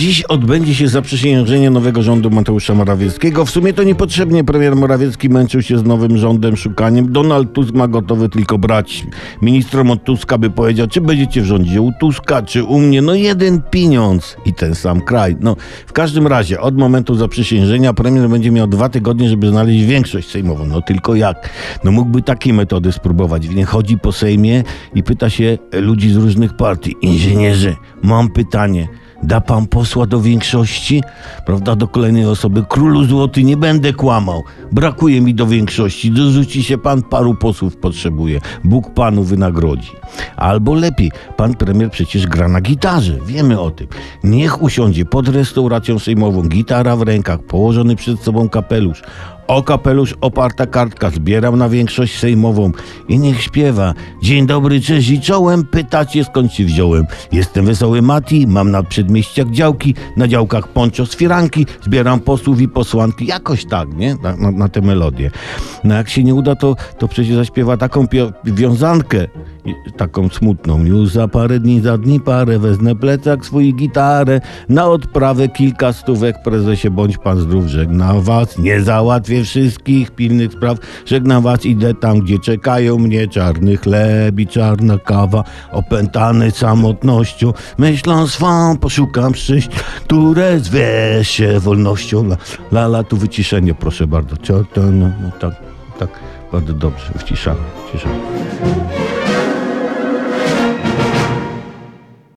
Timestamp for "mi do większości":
35.20-36.10